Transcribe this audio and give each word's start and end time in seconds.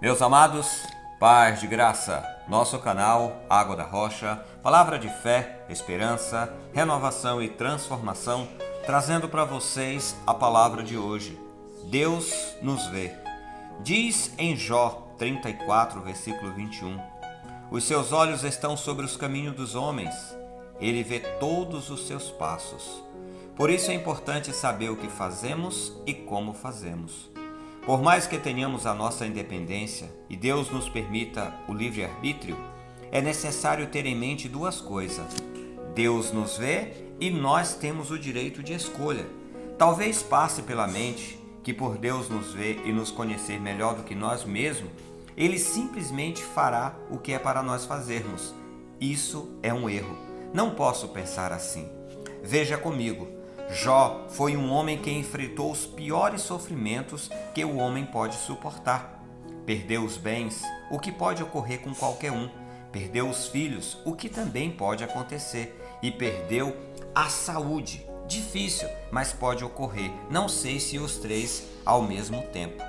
Meus 0.00 0.20
amados, 0.20 0.82
paz 1.18 1.60
de 1.60 1.66
graça, 1.66 2.22
nosso 2.48 2.78
canal 2.78 3.42
Água 3.48 3.76
da 3.76 3.84
Rocha, 3.84 4.44
palavra 4.62 4.98
de 4.98 5.08
fé, 5.08 5.64
esperança, 5.68 6.52
renovação 6.74 7.42
e 7.42 7.48
transformação, 7.48 8.48
trazendo 8.84 9.28
para 9.28 9.44
vocês 9.44 10.16
a 10.26 10.34
palavra 10.34 10.82
de 10.82 10.98
hoje. 10.98 11.38
Deus 11.84 12.54
nos 12.60 12.86
vê. 12.88 13.14
Diz 13.82 14.34
em 14.36 14.56
Jó 14.56 15.14
34, 15.16 16.00
versículo 16.02 16.52
21: 16.52 17.00
Os 17.70 17.84
seus 17.84 18.12
olhos 18.12 18.44
estão 18.44 18.76
sobre 18.76 19.06
os 19.06 19.16
caminhos 19.16 19.54
dos 19.54 19.74
homens, 19.74 20.14
ele 20.78 21.02
vê 21.02 21.20
todos 21.20 21.88
os 21.88 22.06
seus 22.06 22.30
passos. 22.30 23.02
Por 23.56 23.70
isso 23.70 23.90
é 23.90 23.94
importante 23.94 24.52
saber 24.52 24.90
o 24.90 24.96
que 24.96 25.08
fazemos 25.08 25.94
e 26.06 26.12
como 26.12 26.52
fazemos. 26.52 27.30
Por 27.84 28.02
mais 28.02 28.26
que 28.26 28.38
tenhamos 28.38 28.86
a 28.86 28.94
nossa 28.94 29.26
independência 29.26 30.10
e 30.28 30.36
Deus 30.36 30.70
nos 30.70 30.88
permita 30.88 31.54
o 31.66 31.72
livre-arbítrio, 31.72 32.56
é 33.10 33.22
necessário 33.22 33.86
ter 33.86 34.04
em 34.06 34.14
mente 34.14 34.48
duas 34.48 34.80
coisas. 34.80 35.26
Deus 35.94 36.30
nos 36.30 36.58
vê 36.58 36.92
e 37.18 37.30
nós 37.30 37.74
temos 37.74 38.10
o 38.10 38.18
direito 38.18 38.62
de 38.62 38.74
escolha. 38.74 39.26
Talvez 39.78 40.22
passe 40.22 40.62
pela 40.62 40.86
mente 40.86 41.38
que 41.62 41.72
por 41.72 41.96
Deus 41.96 42.28
nos 42.28 42.52
ver 42.52 42.82
e 42.84 42.92
nos 42.92 43.10
conhecer 43.10 43.58
melhor 43.58 43.94
do 43.94 44.02
que 44.02 44.14
nós 44.14 44.44
mesmos, 44.44 44.90
ele 45.36 45.58
simplesmente 45.58 46.42
fará 46.42 46.94
o 47.10 47.18
que 47.18 47.32
é 47.32 47.38
para 47.38 47.62
nós 47.62 47.86
fazermos. 47.86 48.54
Isso 49.00 49.58
é 49.62 49.72
um 49.72 49.88
erro. 49.88 50.16
Não 50.52 50.74
posso 50.74 51.08
pensar 51.08 51.52
assim. 51.52 51.88
Veja 52.42 52.76
comigo, 52.76 53.28
Jó 53.72 54.26
foi 54.30 54.56
um 54.56 54.72
homem 54.72 54.98
que 54.98 55.10
enfrentou 55.10 55.70
os 55.70 55.86
piores 55.86 56.42
sofrimentos 56.42 57.30
que 57.54 57.64
o 57.64 57.76
homem 57.76 58.04
pode 58.04 58.34
suportar. 58.36 59.22
Perdeu 59.64 60.04
os 60.04 60.16
bens, 60.16 60.62
o 60.90 60.98
que 60.98 61.12
pode 61.12 61.42
ocorrer 61.42 61.80
com 61.80 61.94
qualquer 61.94 62.32
um. 62.32 62.50
Perdeu 62.90 63.28
os 63.28 63.46
filhos, 63.46 63.96
o 64.04 64.16
que 64.16 64.28
também 64.28 64.72
pode 64.72 65.04
acontecer. 65.04 65.80
E 66.02 66.10
perdeu 66.10 66.76
a 67.14 67.28
saúde. 67.28 68.04
Difícil, 68.26 68.88
mas 69.12 69.32
pode 69.32 69.64
ocorrer. 69.64 70.10
Não 70.28 70.48
sei 70.48 70.80
se 70.80 70.98
os 70.98 71.18
três 71.18 71.64
ao 71.86 72.02
mesmo 72.02 72.42
tempo. 72.48 72.82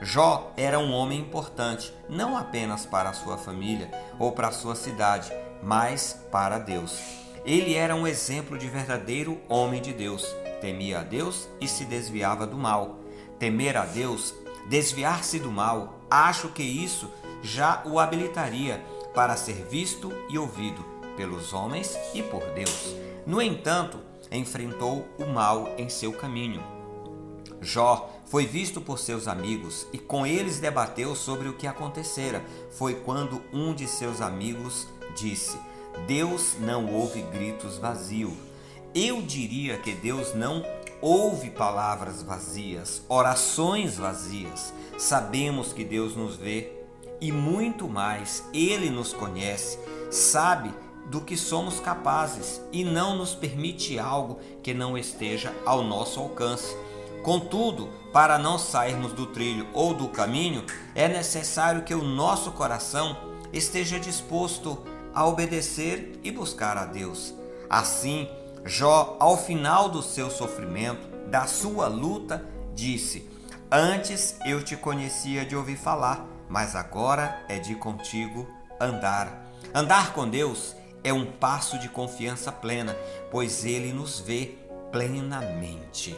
Jó 0.00 0.50
era 0.56 0.78
um 0.78 0.92
homem 0.92 1.20
importante, 1.20 1.92
não 2.08 2.36
apenas 2.36 2.86
para 2.86 3.10
a 3.10 3.14
sua 3.14 3.36
família 3.36 3.90
ou 4.18 4.32
para 4.32 4.48
a 4.48 4.52
sua 4.52 4.74
cidade, 4.74 5.30
mas 5.62 6.18
para 6.30 6.58
Deus. 6.58 7.21
Ele 7.44 7.74
era 7.74 7.94
um 7.94 8.06
exemplo 8.06 8.56
de 8.56 8.68
verdadeiro 8.68 9.40
homem 9.48 9.82
de 9.82 9.92
Deus. 9.92 10.24
Temia 10.60 11.00
a 11.00 11.02
Deus 11.02 11.48
e 11.60 11.66
se 11.66 11.84
desviava 11.84 12.46
do 12.46 12.56
mal. 12.56 13.00
Temer 13.38 13.76
a 13.76 13.84
Deus, 13.84 14.32
desviar-se 14.68 15.40
do 15.40 15.50
mal, 15.50 16.00
acho 16.08 16.48
que 16.50 16.62
isso 16.62 17.10
já 17.42 17.82
o 17.84 17.98
habilitaria 17.98 18.80
para 19.12 19.36
ser 19.36 19.66
visto 19.68 20.12
e 20.30 20.38
ouvido 20.38 20.84
pelos 21.16 21.52
homens 21.52 21.98
e 22.14 22.22
por 22.22 22.42
Deus. 22.52 22.94
No 23.26 23.42
entanto, 23.42 23.98
enfrentou 24.30 25.06
o 25.18 25.26
mal 25.26 25.74
em 25.76 25.88
seu 25.88 26.12
caminho. 26.12 26.62
Jó 27.60 28.10
foi 28.26 28.46
visto 28.46 28.80
por 28.80 28.98
seus 28.98 29.28
amigos 29.28 29.86
e 29.92 29.98
com 29.98 30.26
eles 30.26 30.58
debateu 30.58 31.14
sobre 31.14 31.48
o 31.48 31.54
que 31.54 31.66
acontecera. 31.66 32.44
Foi 32.70 32.94
quando 32.94 33.42
um 33.52 33.74
de 33.74 33.86
seus 33.86 34.20
amigos 34.20 34.86
disse: 35.14 35.58
Deus 36.06 36.56
não 36.58 36.92
ouve 36.92 37.22
gritos 37.22 37.78
vazios. 37.78 38.32
Eu 38.94 39.22
diria 39.22 39.78
que 39.78 39.92
Deus 39.92 40.34
não 40.34 40.64
ouve 41.00 41.50
palavras 41.50 42.22
vazias, 42.22 43.02
orações 43.08 43.96
vazias. 43.96 44.72
Sabemos 44.98 45.72
que 45.72 45.84
Deus 45.84 46.14
nos 46.14 46.36
vê 46.36 46.72
e 47.20 47.32
muito 47.32 47.88
mais, 47.88 48.44
Ele 48.52 48.90
nos 48.90 49.12
conhece, 49.12 49.78
sabe 50.10 50.72
do 51.06 51.20
que 51.20 51.36
somos 51.36 51.80
capazes 51.80 52.60
e 52.72 52.84
não 52.84 53.16
nos 53.16 53.34
permite 53.34 53.98
algo 53.98 54.38
que 54.62 54.72
não 54.72 54.96
esteja 54.96 55.52
ao 55.64 55.82
nosso 55.82 56.20
alcance. 56.20 56.76
Contudo, 57.22 57.88
para 58.12 58.38
não 58.38 58.58
sairmos 58.58 59.12
do 59.12 59.26
trilho 59.26 59.66
ou 59.72 59.94
do 59.94 60.08
caminho, 60.08 60.64
é 60.94 61.08
necessário 61.08 61.82
que 61.82 61.94
o 61.94 62.02
nosso 62.02 62.52
coração 62.52 63.16
esteja 63.52 63.98
disposto 63.98 64.78
a 65.14 65.26
obedecer 65.26 66.18
e 66.22 66.30
buscar 66.30 66.76
a 66.76 66.84
Deus. 66.84 67.34
Assim, 67.68 68.28
Jó, 68.64 69.16
ao 69.18 69.36
final 69.36 69.88
do 69.88 70.02
seu 70.02 70.30
sofrimento, 70.30 71.08
da 71.28 71.46
sua 71.46 71.88
luta, 71.88 72.44
disse: 72.74 73.28
Antes 73.70 74.36
eu 74.44 74.62
te 74.62 74.76
conhecia 74.76 75.44
de 75.44 75.56
ouvir 75.56 75.76
falar, 75.76 76.24
mas 76.48 76.76
agora 76.76 77.44
é 77.48 77.58
de 77.58 77.74
contigo 77.74 78.46
andar. 78.80 79.50
Andar 79.74 80.12
com 80.12 80.28
Deus 80.28 80.76
é 81.02 81.12
um 81.12 81.26
passo 81.26 81.78
de 81.78 81.88
confiança 81.88 82.52
plena, 82.52 82.96
pois 83.30 83.64
Ele 83.64 83.92
nos 83.92 84.20
vê 84.20 84.54
plenamente. 84.92 86.16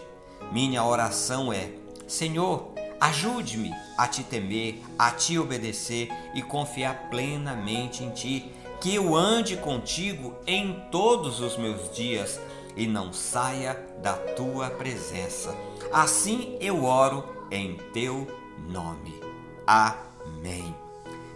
Minha 0.52 0.84
oração 0.84 1.50
é: 1.50 1.70
Senhor, 2.06 2.74
ajude-me 3.00 3.72
a 3.96 4.06
te 4.06 4.22
temer, 4.22 4.82
a 4.98 5.10
te 5.10 5.38
obedecer 5.38 6.10
e 6.34 6.42
confiar 6.42 7.08
plenamente 7.08 8.04
em 8.04 8.10
ti 8.10 8.52
que 8.84 8.94
eu 8.94 9.16
ande 9.16 9.56
contigo 9.56 10.36
em 10.46 10.78
todos 10.90 11.40
os 11.40 11.56
meus 11.56 11.90
dias 11.90 12.38
e 12.76 12.86
não 12.86 13.14
saia 13.14 13.72
da 14.02 14.12
tua 14.12 14.68
presença. 14.68 15.56
Assim 15.90 16.58
eu 16.60 16.84
oro 16.84 17.24
em 17.50 17.78
teu 17.94 18.28
nome. 18.68 19.18
Amém. 19.66 20.76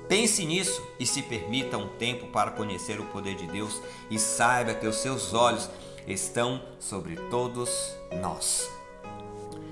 Pense 0.06 0.44
nisso 0.44 0.86
e 1.00 1.06
se 1.06 1.22
permita 1.22 1.78
um 1.78 1.88
tempo 1.88 2.26
para 2.26 2.50
conhecer 2.50 3.00
o 3.00 3.06
poder 3.06 3.34
de 3.34 3.46
Deus 3.46 3.80
e 4.10 4.18
saiba 4.18 4.74
que 4.74 4.86
os 4.86 4.96
seus 4.96 5.32
olhos 5.32 5.70
estão 6.06 6.60
sobre 6.78 7.16
todos 7.30 7.94
nós. 8.20 8.77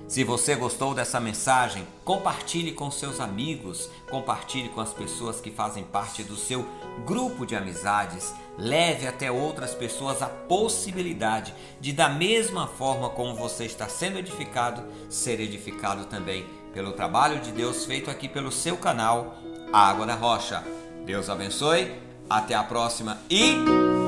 Se 0.09 0.23
você 0.23 0.55
gostou 0.55 0.95
dessa 0.95 1.19
mensagem, 1.19 1.87
compartilhe 2.05 2.71
com 2.71 2.91
seus 2.93 3.19
amigos, 3.19 3.91
compartilhe 4.09 4.69
com 4.69 4.81
as 4.81 4.93
pessoas 4.93 5.41
que 5.41 5.51
fazem 5.51 5.83
parte 5.83 6.23
do 6.23 6.37
seu 6.37 6.65
grupo 7.05 7.45
de 7.45 7.57
amizades. 7.57 8.33
Leve 8.57 9.07
até 9.07 9.31
outras 9.33 9.75
pessoas 9.75 10.23
a 10.23 10.27
possibilidade 10.27 11.53
de, 11.81 11.93
da 11.93 12.09
mesma 12.09 12.69
forma 12.69 13.11
como 13.11 13.35
você 13.35 13.65
está 13.65 13.89
sendo 13.89 14.19
edificado, 14.19 14.83
ser 15.11 15.41
edificado 15.41 16.05
também 16.05 16.47
pelo 16.73 16.93
trabalho 16.93 17.41
de 17.41 17.51
Deus 17.51 17.85
feito 17.85 18.09
aqui 18.09 18.29
pelo 18.29 18.53
seu 18.53 18.77
canal 18.77 19.35
Água 19.73 20.07
da 20.07 20.15
Rocha. 20.15 20.63
Deus 21.05 21.29
abençoe, 21.29 21.93
até 22.31 22.55
a 22.55 22.63
próxima 22.63 23.19
e 23.29 23.57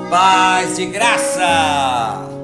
paz 0.08 0.76
de 0.76 0.87
graça! 0.87 2.38